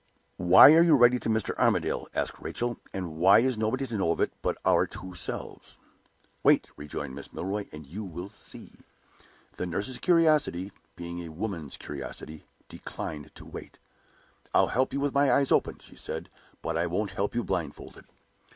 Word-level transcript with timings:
"Why 0.37 0.73
are 0.73 0.81
you 0.81 0.95
writing 0.97 1.19
to 1.19 1.29
Mr. 1.29 1.55
Armadale?" 1.59 2.07
asked 2.15 2.39
Rachel. 2.39 2.79
"And 2.91 3.17
why 3.17 3.37
is 3.37 3.55
nobody 3.55 3.85
to 3.85 3.97
know 3.99 4.11
of 4.11 4.19
it 4.19 4.33
but 4.41 4.57
our 4.65 4.87
two 4.87 5.13
selves?" 5.13 5.77
"Wait," 6.41 6.69
rejoined 6.75 7.13
Mrs. 7.13 7.33
Milroy, 7.33 7.67
"and 7.71 7.85
you 7.85 8.03
will 8.03 8.29
see." 8.31 8.79
The 9.57 9.67
nurse's 9.67 9.99
curiosity, 9.99 10.71
being 10.95 11.19
a 11.19 11.29
woman's 11.29 11.77
curiosity, 11.77 12.45
declined 12.67 13.35
to 13.35 13.45
wait. 13.45 13.77
"I'll 14.55 14.69
help 14.73 14.91
you 14.91 14.99
with 14.99 15.13
my 15.13 15.31
eyes 15.31 15.51
open," 15.51 15.77
she 15.77 15.95
said; 15.95 16.31
"but 16.63 16.75
I 16.75 16.87
won't 16.87 17.11
help 17.11 17.35
you 17.35 17.43
blindfold." 17.43 18.03